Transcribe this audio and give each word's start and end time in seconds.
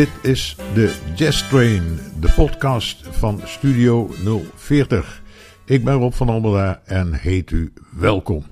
Dit 0.00 0.10
is 0.22 0.56
de 0.74 1.12
Jazz 1.16 1.48
Train, 1.48 1.82
de 2.20 2.32
podcast 2.36 3.06
van 3.06 3.40
Studio 3.44 4.10
040. 4.54 5.22
Ik 5.64 5.84
ben 5.84 5.94
Rob 5.94 6.12
van 6.12 6.28
Almela 6.28 6.82
en 6.84 7.12
heet 7.12 7.50
u 7.50 7.72
welkom. 7.90 8.44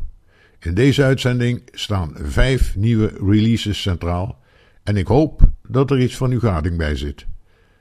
In 0.61 0.75
deze 0.75 1.03
uitzending 1.03 1.63
staan 1.73 2.13
vijf 2.15 2.77
nieuwe 2.77 3.13
releases 3.21 3.83
centraal 3.83 4.39
en 4.83 4.97
ik 4.97 5.07
hoop 5.07 5.41
dat 5.69 5.91
er 5.91 6.01
iets 6.01 6.17
van 6.17 6.31
uw 6.31 6.41
gading 6.41 6.77
bij 6.77 6.97
zit. 6.97 7.27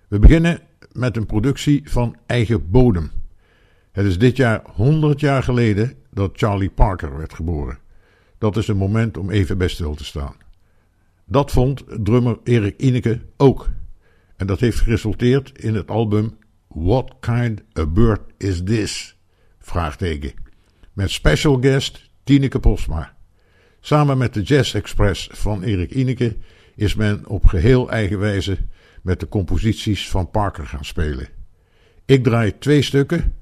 We 0.07 0.19
beginnen 0.19 0.59
met 0.91 1.17
een 1.17 1.25
productie 1.25 1.81
van 1.89 2.15
eigen 2.25 2.69
bodem. 2.69 3.11
Het 3.91 4.05
is 4.05 4.17
dit 4.17 4.37
jaar 4.37 4.61
100 4.65 5.19
jaar 5.19 5.43
geleden 5.43 5.93
dat 6.11 6.31
Charlie 6.33 6.69
Parker 6.69 7.17
werd 7.17 7.33
geboren. 7.33 7.79
Dat 8.37 8.57
is 8.57 8.67
een 8.67 8.77
moment 8.77 9.17
om 9.17 9.29
even 9.29 9.57
bij 9.57 9.67
stil 9.67 9.95
te 9.95 10.05
staan. 10.05 10.46
Dat 11.29 11.51
vond 11.51 11.83
drummer 12.03 12.39
Erik 12.43 12.77
Ineke 12.77 13.19
ook. 13.37 13.69
En 14.35 14.47
dat 14.47 14.59
heeft 14.59 14.79
geresulteerd 14.79 15.59
in 15.59 15.75
het 15.75 15.89
album 15.89 16.37
What 16.67 17.15
Kind 17.19 17.61
of 17.73 17.89
Bird 17.89 18.21
Is 18.37 18.63
This? 18.63 19.17
Vraagteken. 19.59 20.33
Met 20.93 21.11
special 21.11 21.57
guest 21.61 22.09
Tineke 22.23 22.59
Posma. 22.59 23.15
Samen 23.79 24.17
met 24.17 24.33
de 24.33 24.41
Jazz 24.41 24.75
Express 24.75 25.29
van 25.31 25.63
Erik 25.63 25.91
Ineke 25.91 26.37
is 26.75 26.95
men 26.95 27.27
op 27.27 27.45
geheel 27.45 27.89
eigen 27.89 28.19
wijze 28.19 28.57
met 29.01 29.19
de 29.19 29.27
composities 29.27 30.09
van 30.09 30.31
Parker 30.31 30.65
gaan 30.65 30.85
spelen. 30.85 31.27
Ik 32.05 32.23
draai 32.23 32.57
twee 32.57 32.81
stukken. 32.81 33.35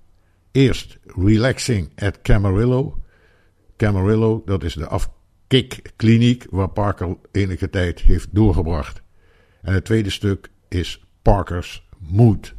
Eerst 0.52 0.98
Relaxing 1.04 1.92
at 1.96 2.22
Camarillo. 2.22 3.02
Camarillo, 3.78 4.42
dat 4.46 4.64
is 4.64 4.74
de 4.74 4.88
afkikkliniek 5.56 6.46
waar 6.50 6.70
Parker 6.70 7.18
enige 7.32 7.70
tijd 7.70 8.00
heeft 8.00 8.28
doorgebracht. 8.32 9.02
En 9.62 9.74
het 9.74 9.86
tweede 9.86 10.10
stuk 10.10 10.50
is 10.68 11.06
Parker's 11.22 11.88
Mood. 11.98 12.56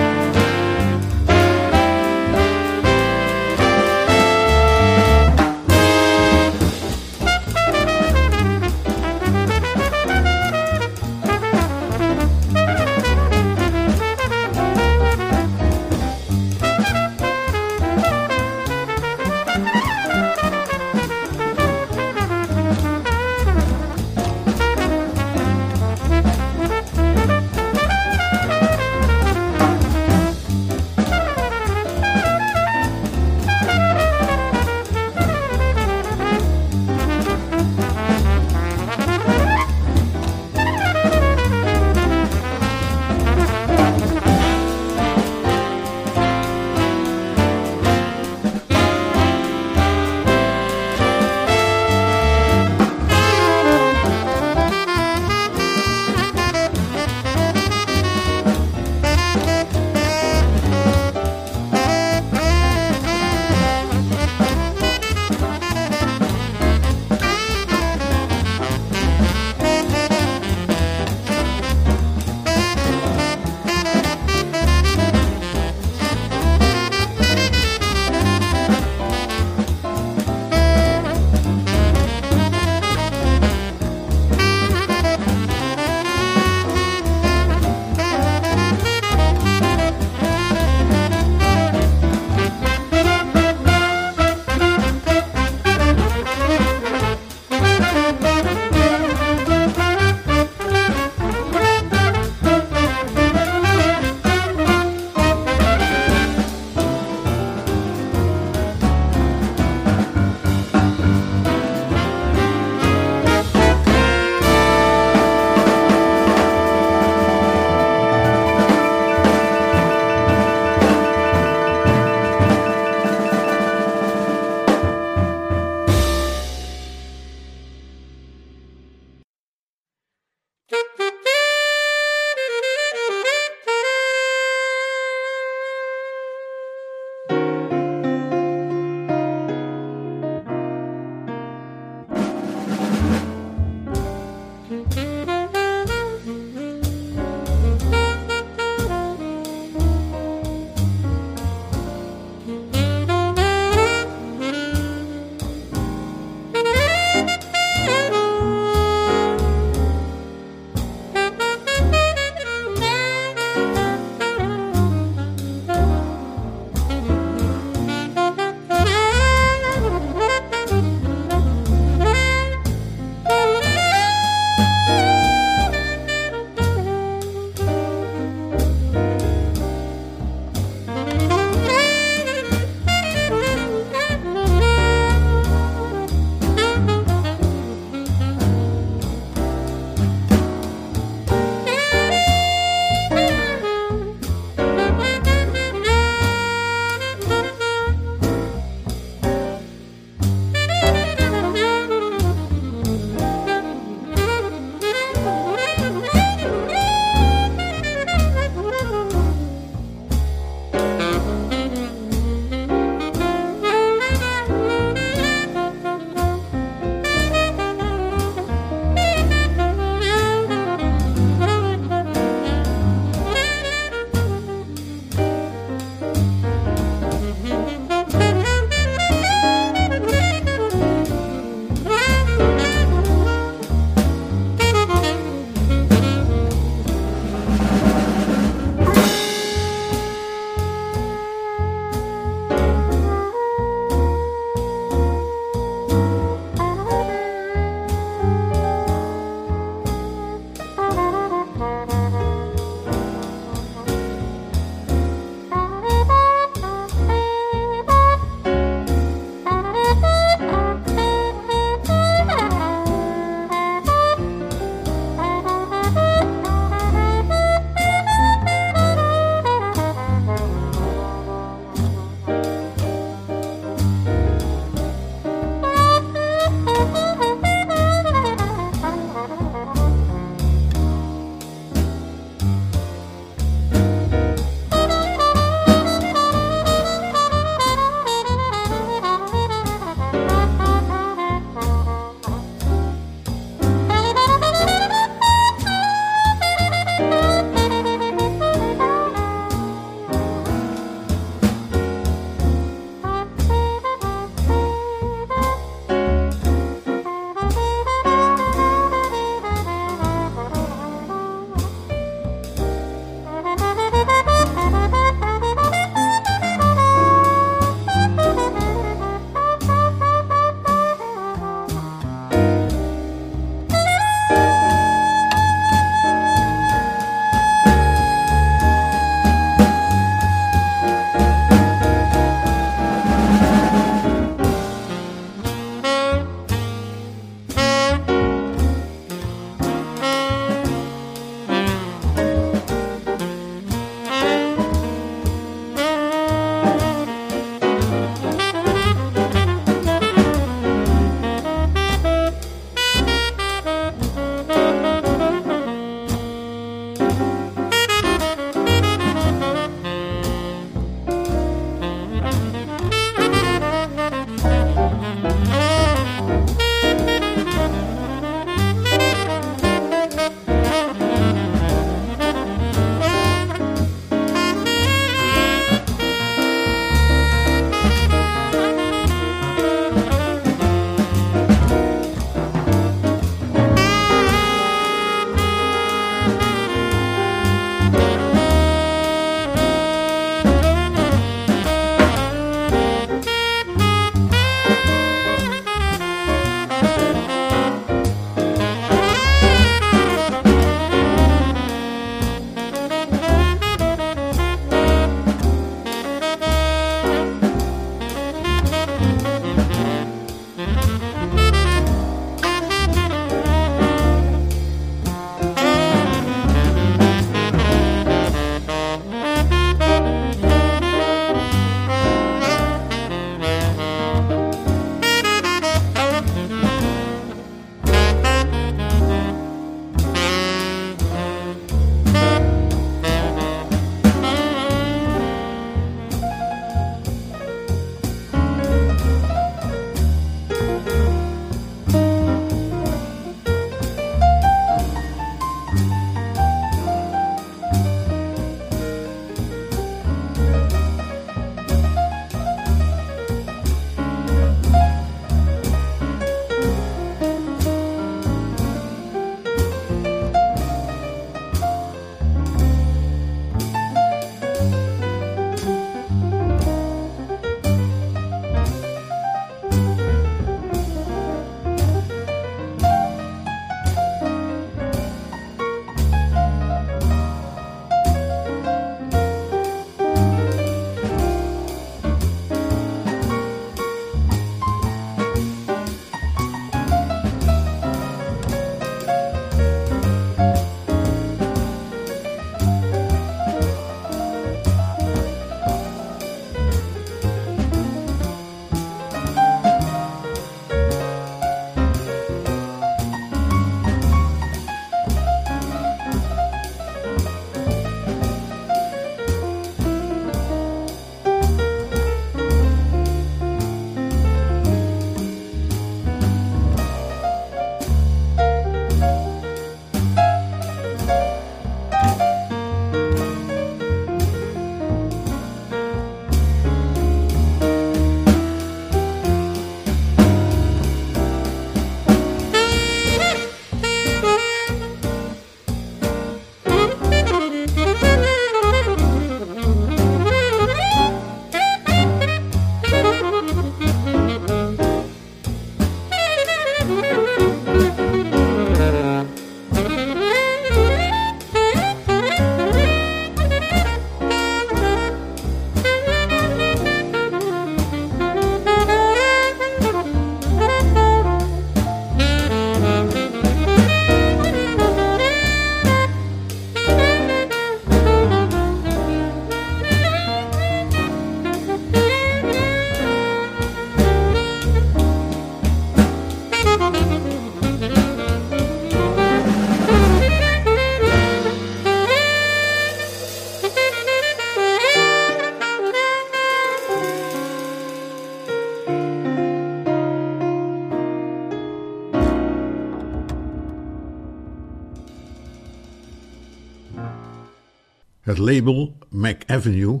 Het 598.24 598.38
label 598.38 598.98
McAvenue 599.10 600.00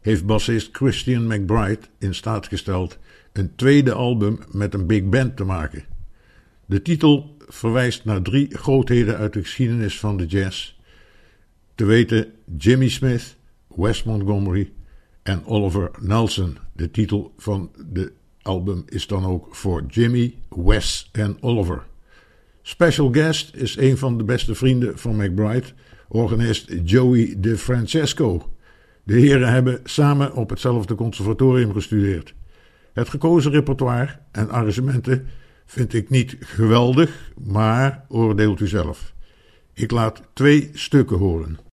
heeft 0.00 0.26
bassist 0.26 0.68
Christian 0.76 1.26
McBride 1.26 1.80
in 1.98 2.14
staat 2.14 2.46
gesteld 2.46 2.98
een 3.32 3.54
tweede 3.54 3.92
album 3.92 4.38
met 4.52 4.74
een 4.74 4.86
big 4.86 5.04
band 5.04 5.36
te 5.36 5.44
maken. 5.44 5.84
De 6.66 6.82
titel 6.82 7.36
verwijst 7.48 8.04
naar 8.04 8.22
drie 8.22 8.56
grootheden 8.56 9.16
uit 9.16 9.32
de 9.32 9.42
geschiedenis 9.42 9.98
van 9.98 10.16
de 10.16 10.26
jazz, 10.26 10.76
te 11.74 11.84
weten 11.84 12.32
Jimmy 12.58 12.88
Smith, 12.88 13.36
Wes 13.66 14.02
Montgomery 14.02 14.72
en 15.22 15.46
Oliver 15.46 15.90
Nelson. 16.00 16.58
De 16.72 16.90
titel 16.90 17.32
van 17.36 17.70
de 17.86 18.12
album 18.42 18.82
is 18.86 19.06
dan 19.06 19.24
ook 19.24 19.54
voor 19.54 19.84
Jimmy, 19.88 20.34
Wes 20.48 21.08
en 21.12 21.36
Oliver. 21.40 21.86
Special 22.62 23.12
guest 23.12 23.54
is 23.54 23.76
een 23.76 23.98
van 23.98 24.18
de 24.18 24.24
beste 24.24 24.54
vrienden 24.54 24.98
van 24.98 25.16
McBride, 25.16 25.66
organist 26.08 26.72
Joey 26.84 27.34
DeFrancesco. 27.38 28.52
De 29.04 29.14
heren 29.14 29.52
hebben 29.52 29.80
samen 29.84 30.34
op 30.34 30.50
hetzelfde 30.50 30.94
conservatorium 30.94 31.72
gestudeerd. 31.72 32.34
Het 32.92 33.08
gekozen 33.08 33.50
repertoire 33.50 34.18
en 34.32 34.50
arrangementen 34.50 35.26
vind 35.66 35.94
ik 35.94 36.10
niet 36.10 36.36
geweldig, 36.40 37.32
maar 37.44 38.04
oordeelt 38.08 38.60
u 38.60 38.68
zelf. 38.68 39.14
Ik 39.74 39.90
laat 39.90 40.22
twee 40.32 40.70
stukken 40.72 41.18
horen. 41.18 41.67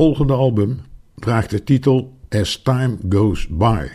Volgende 0.00 0.32
album 0.32 0.80
draagt 1.14 1.50
de 1.50 1.64
titel 1.64 2.18
As 2.28 2.62
Time 2.62 2.96
Goes 3.08 3.48
By 3.48 3.86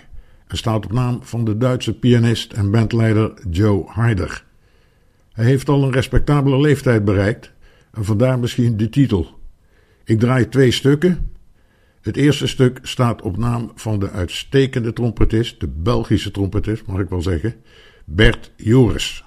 en 0.47 0.57
staat 0.57 0.85
op 0.85 0.91
naam 0.91 1.19
van 1.23 1.45
de 1.45 1.57
Duitse 1.57 1.99
pianist 1.99 2.53
en 2.53 2.71
bandleider 2.71 3.33
Joe 3.49 3.85
Heider. 3.87 4.45
Hij 5.33 5.45
heeft 5.45 5.69
al 5.69 5.83
een 5.83 5.91
respectabele 5.91 6.61
leeftijd 6.61 7.05
bereikt 7.05 7.51
en 7.91 8.05
vandaar 8.05 8.39
misschien 8.39 8.77
de 8.77 8.89
titel. 8.89 9.39
Ik 10.03 10.19
draai 10.19 10.49
twee 10.49 10.71
stukken. 10.71 11.31
Het 12.01 12.17
eerste 12.17 12.47
stuk 12.47 12.79
staat 12.81 13.21
op 13.21 13.37
naam 13.37 13.71
van 13.75 13.99
de 13.99 14.09
uitstekende 14.09 14.93
trompetist, 14.93 15.59
de 15.59 15.67
Belgische 15.67 16.31
trompetist 16.31 16.85
mag 16.85 16.99
ik 16.99 17.09
wel 17.09 17.21
zeggen, 17.21 17.55
Bert 18.03 18.51
Joris. 18.55 19.24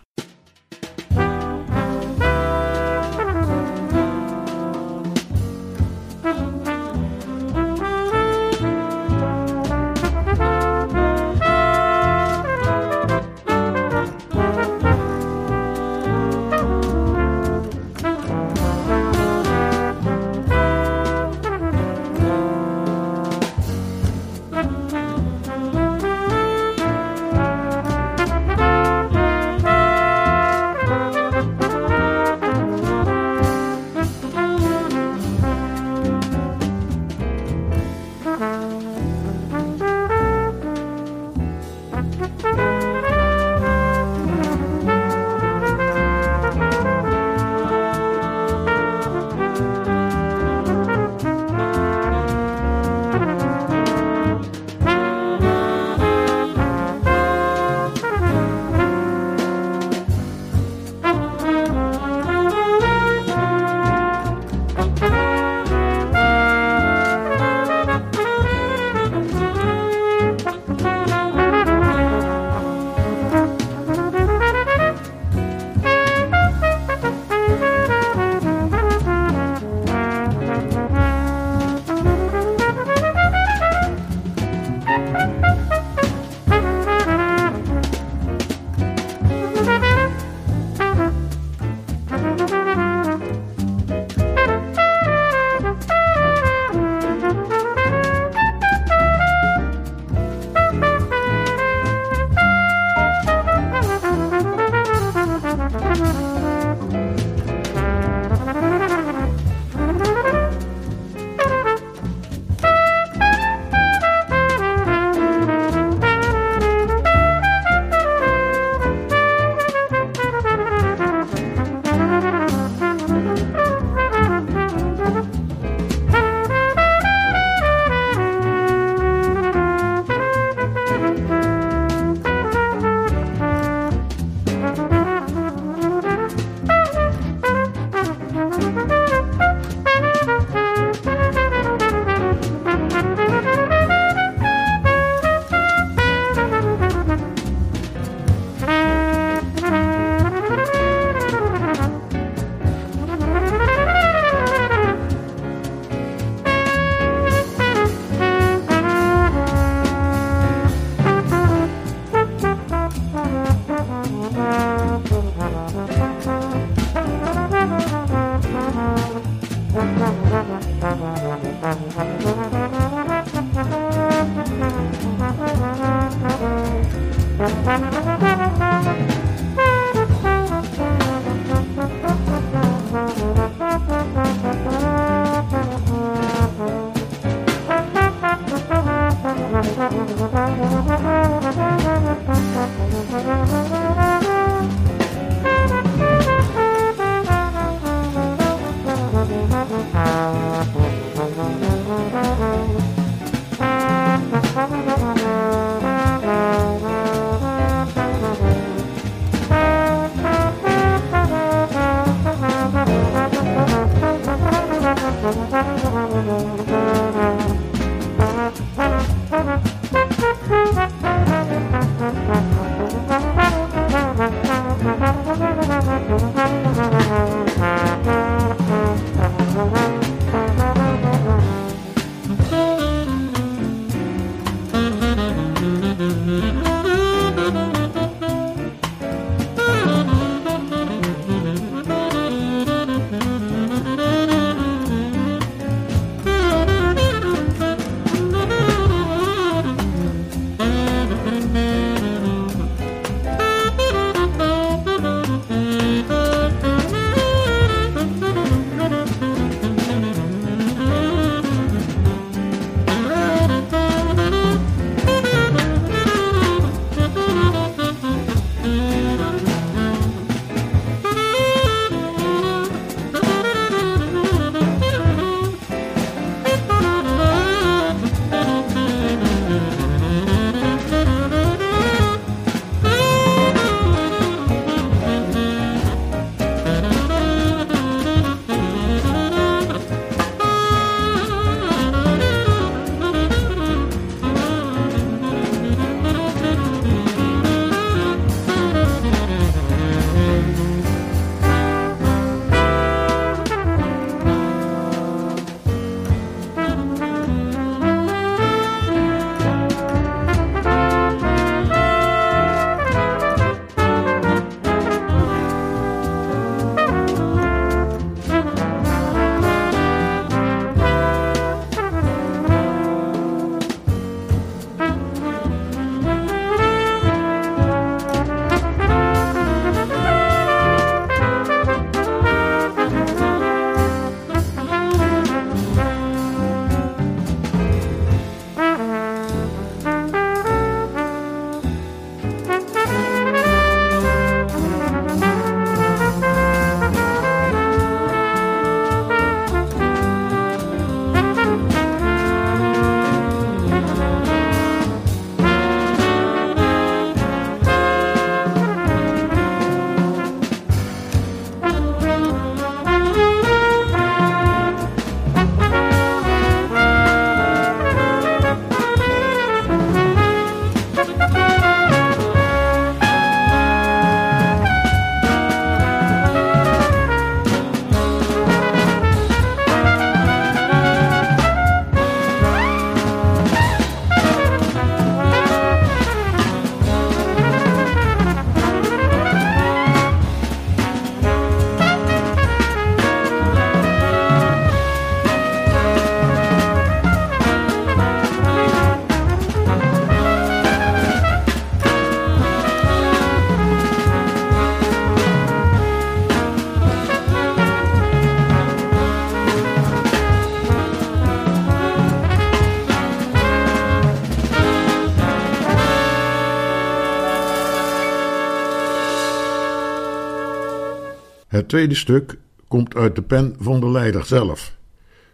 Het 421.59 421.69
tweede 421.69 421.95
stuk 421.95 422.39
komt 422.69 422.95
uit 422.95 423.17
de 423.17 423.23
pen 423.23 423.55
van 423.59 423.81
de 423.81 423.91
leider 423.91 424.25
zelf. 424.25 424.77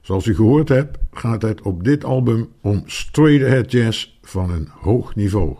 Zoals 0.01 0.27
u 0.27 0.35
gehoord 0.35 0.69
hebt, 0.69 0.99
gaat 1.13 1.43
het 1.43 1.63
op 1.63 1.85
dit 1.85 2.05
album 2.05 2.49
om 2.61 2.83
straight 2.87 3.47
ahead 3.47 3.71
jazz 3.71 4.19
van 4.23 4.51
een 4.51 4.69
hoog 4.81 5.15
niveau. 5.15 5.57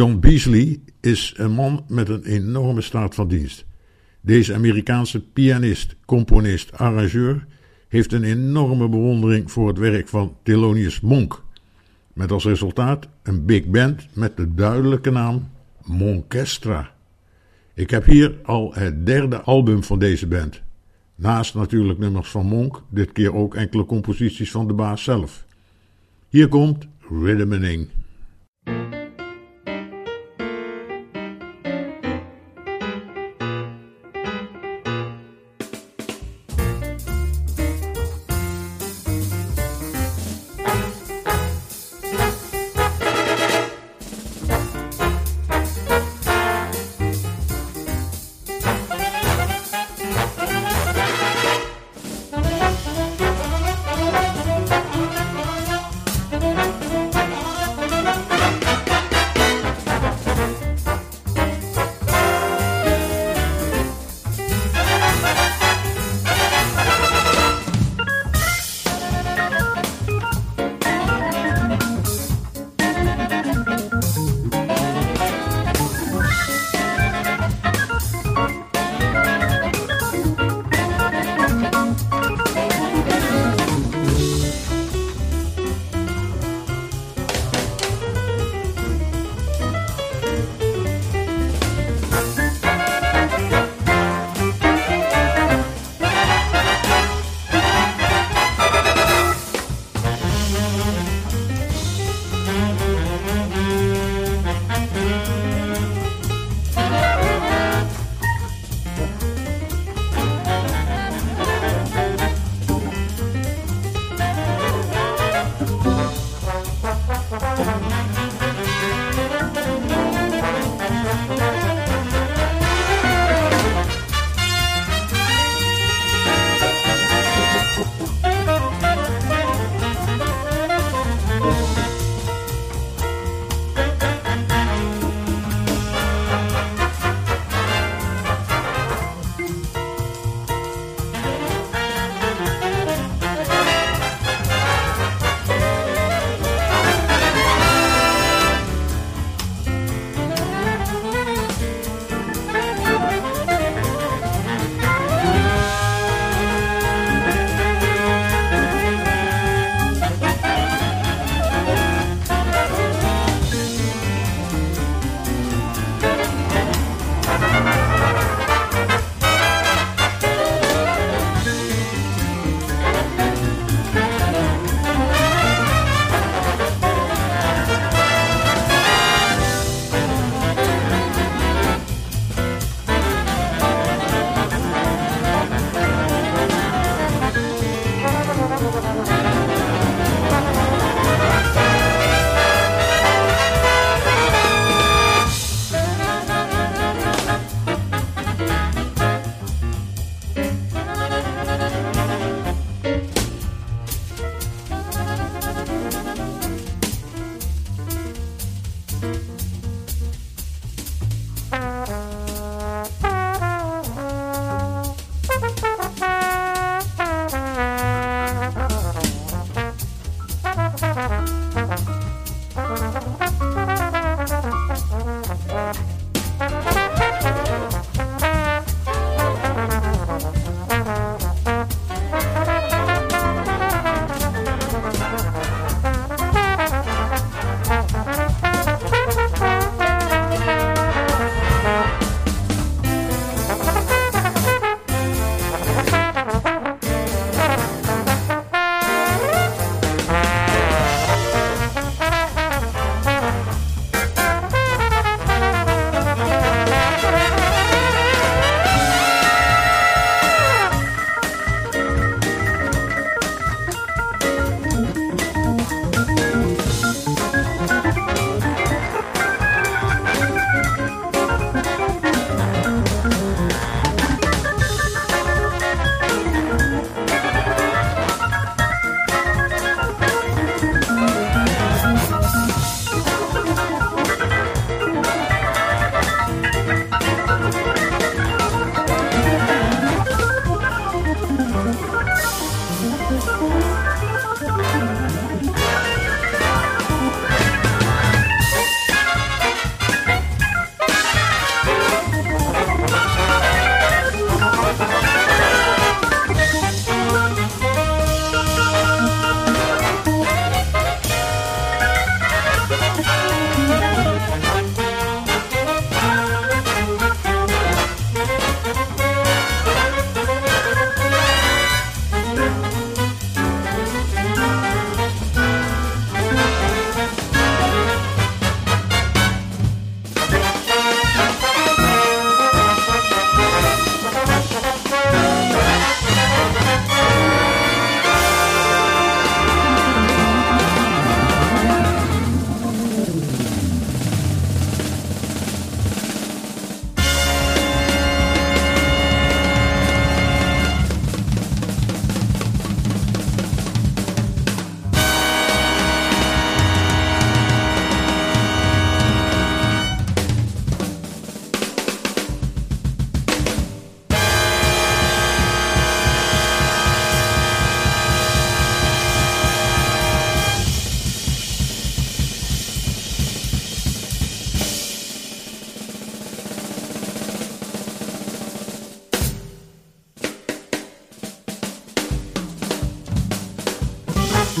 John 0.00 0.18
Beasley 0.20 0.80
is 1.00 1.34
een 1.36 1.52
man 1.52 1.84
met 1.88 2.08
een 2.08 2.24
enorme 2.24 2.80
staat 2.80 3.14
van 3.14 3.28
dienst. 3.28 3.64
Deze 4.20 4.54
Amerikaanse 4.54 5.20
pianist, 5.20 5.96
componist, 6.04 6.72
arrangeur 6.72 7.46
heeft 7.88 8.12
een 8.12 8.24
enorme 8.24 8.88
bewondering 8.88 9.50
voor 9.50 9.68
het 9.68 9.78
werk 9.78 10.08
van 10.08 10.36
Thelonious 10.42 11.00
Monk. 11.00 11.44
Met 12.12 12.32
als 12.32 12.44
resultaat 12.44 13.08
een 13.22 13.44
big 13.44 13.66
band 13.66 14.06
met 14.12 14.36
de 14.36 14.54
duidelijke 14.54 15.10
naam 15.10 15.48
Monkestra. 15.84 16.92
Ik 17.74 17.90
heb 17.90 18.04
hier 18.04 18.38
al 18.42 18.74
het 18.74 19.06
derde 19.06 19.40
album 19.40 19.82
van 19.82 19.98
deze 19.98 20.26
band. 20.26 20.62
Naast 21.14 21.54
natuurlijk 21.54 21.98
nummers 21.98 22.30
van 22.30 22.46
Monk, 22.46 22.82
dit 22.88 23.12
keer 23.12 23.34
ook 23.34 23.54
enkele 23.54 23.84
composities 23.84 24.50
van 24.50 24.66
de 24.66 24.74
baas 24.74 25.02
zelf. 25.02 25.44
Hier 26.28 26.48
komt 26.48 26.86
Rhythm 27.08 27.84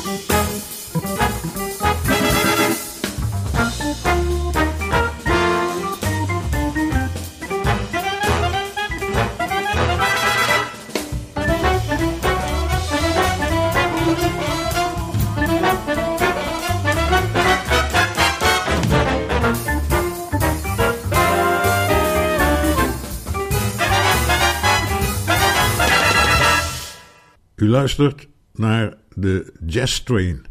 luistert 27.68 28.28
naar 28.52 28.94
de 29.14 29.52
Jazz 29.70 29.98
Train 29.98 30.44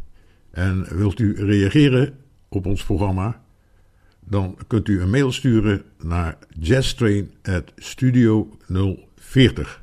en 0.50 0.86
wilt 0.96 1.18
u 1.18 1.44
reageren 1.44 2.18
op 2.48 2.66
ons 2.66 2.84
programma? 2.84 3.42
Dan 4.20 4.58
kunt 4.66 4.88
u 4.88 5.00
een 5.00 5.10
mail 5.10 5.32
sturen 5.32 5.82
naar 6.02 6.38
jazztrain.studio 6.58 8.56
040. 9.16 9.82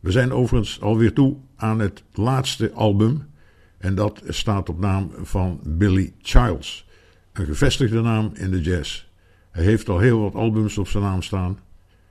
We 0.00 0.10
zijn 0.10 0.32
overigens 0.32 0.80
alweer 0.80 1.12
toe 1.12 1.36
aan 1.56 1.78
het 1.78 2.02
laatste 2.12 2.72
album 2.72 3.26
en 3.78 3.94
dat 3.94 4.22
staat 4.28 4.68
op 4.68 4.78
naam 4.78 5.10
van 5.22 5.60
Billy 5.64 6.12
Childs, 6.20 6.86
een 7.32 7.46
gevestigde 7.46 8.00
naam 8.00 8.30
in 8.34 8.50
de 8.50 8.60
jazz. 8.60 9.06
Hij 9.50 9.64
heeft 9.64 9.88
al 9.88 9.98
heel 9.98 10.20
wat 10.20 10.34
albums 10.34 10.78
op 10.78 10.88
zijn 10.88 11.04
naam 11.04 11.22
staan. 11.22 11.58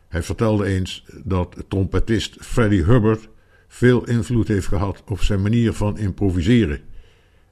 Hij 0.08 0.24
vertelde 0.24 0.66
eens 0.66 1.06
dat 1.24 1.64
trompetist 1.68 2.36
Freddie 2.40 2.84
Hubbard 2.84 3.30
veel 3.74 4.08
invloed 4.08 4.48
heeft 4.48 4.68
gehad 4.68 5.04
op 5.08 5.22
zijn 5.22 5.42
manier 5.42 5.74
van 5.74 5.98
improviseren. 5.98 6.80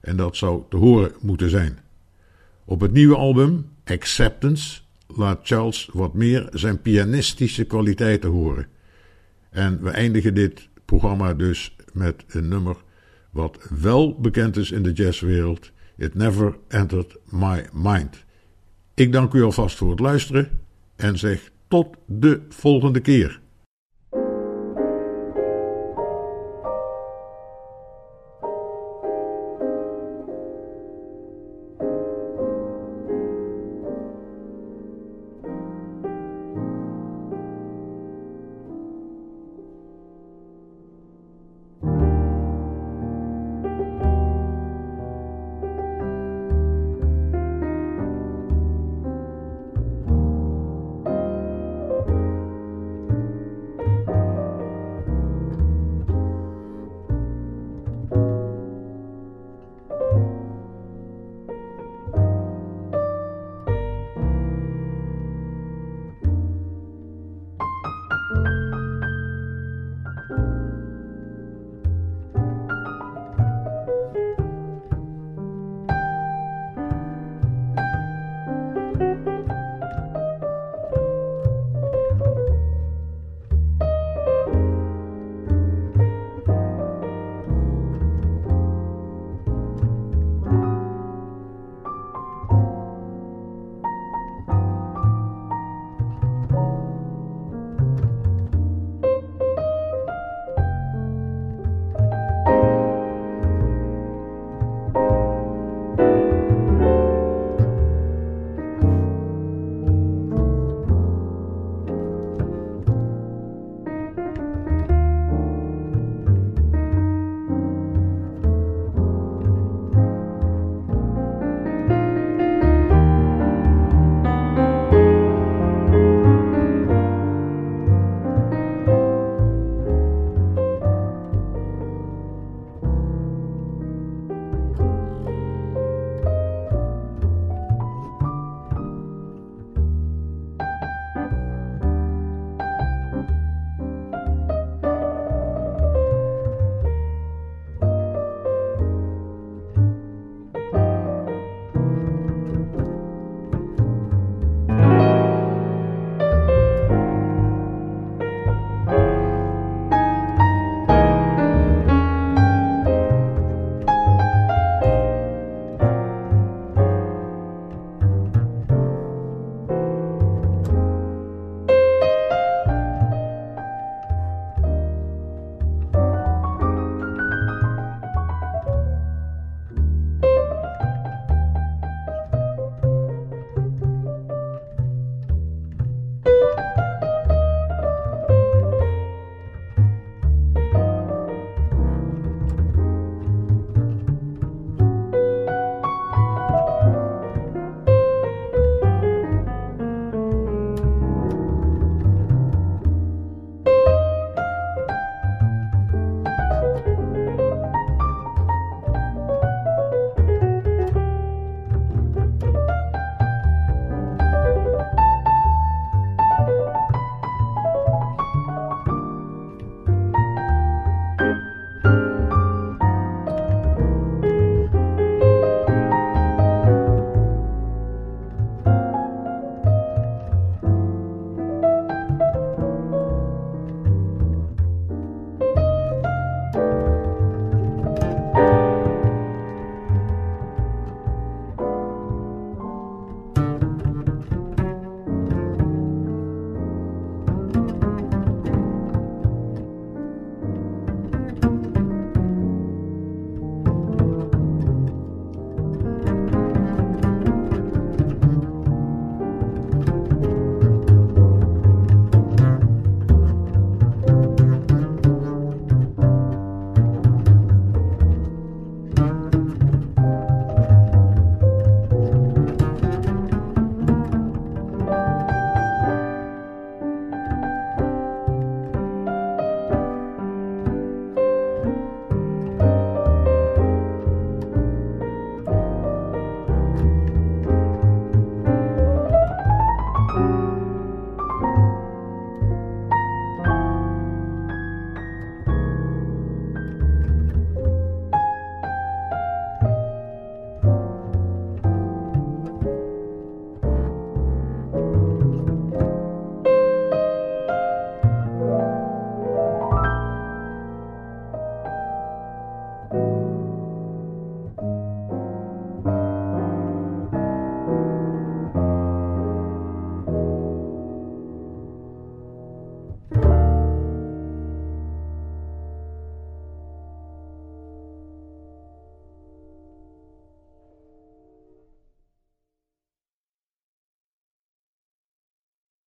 En 0.02 0.18
dat 0.18 0.38
zou 0.38 0.64
te 0.70 0.78
horen 0.78 1.12
moeten 1.22 1.50
zijn. 1.50 1.80
Op 2.66 2.80
het 2.82 2.92
nieuwe 2.92 3.16
album, 3.16 3.70
Acceptance, 3.84 4.82
laat 5.08 5.40
Charles 5.44 5.90
wat 5.94 6.14
meer 6.14 6.48
zijn 6.52 6.82
pianistische 6.82 7.64
kwaliteiten 7.64 8.30
horen. 8.30 8.68
En 9.50 9.84
we 9.84 9.90
eindigen 9.90 10.34
dit 10.34 10.70
programma 10.86 11.34
dus 11.34 11.76
met 11.94 12.24
een 12.28 12.48
nummer 12.48 12.76
wat 13.32 13.68
wel 13.82 14.20
bekend 14.20 14.58
is 14.58 14.72
in 14.72 14.84
de 14.84 14.92
jazzwereld. 14.92 15.72
It 15.98 16.16
Never 16.16 16.58
Entered 16.68 17.18
My 17.30 17.66
Mind. 17.74 18.24
Ik 18.94 19.12
dank 19.12 19.34
u 19.34 19.44
alvast 19.44 19.78
voor 19.78 19.90
het 19.90 20.00
luisteren 20.00 20.60
en 20.96 21.18
zeg 21.18 21.52
tot 21.68 21.88
de 22.06 22.42
volgende 22.50 23.00
keer. 23.00 23.40